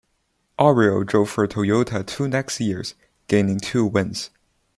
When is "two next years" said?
2.03-2.95